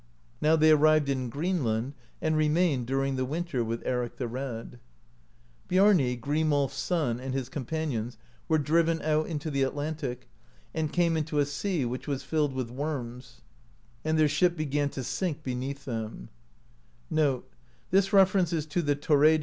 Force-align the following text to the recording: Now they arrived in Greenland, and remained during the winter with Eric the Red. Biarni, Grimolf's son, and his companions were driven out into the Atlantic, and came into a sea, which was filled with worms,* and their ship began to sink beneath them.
Now 0.41 0.55
they 0.55 0.71
arrived 0.71 1.09
in 1.09 1.29
Greenland, 1.29 1.93
and 2.23 2.35
remained 2.35 2.87
during 2.87 3.17
the 3.17 3.23
winter 3.23 3.63
with 3.63 3.83
Eric 3.85 4.17
the 4.17 4.27
Red. 4.27 4.79
Biarni, 5.67 6.15
Grimolf's 6.19 6.73
son, 6.73 7.19
and 7.19 7.35
his 7.35 7.49
companions 7.49 8.17
were 8.47 8.57
driven 8.57 8.99
out 9.03 9.27
into 9.27 9.51
the 9.51 9.61
Atlantic, 9.61 10.27
and 10.73 10.91
came 10.91 11.15
into 11.15 11.37
a 11.37 11.45
sea, 11.45 11.85
which 11.85 12.07
was 12.07 12.23
filled 12.23 12.53
with 12.53 12.71
worms,* 12.71 13.41
and 14.03 14.17
their 14.17 14.27
ship 14.27 14.57
began 14.57 14.89
to 14.89 15.03
sink 15.03 15.43
beneath 15.43 15.85
them. 15.85 16.29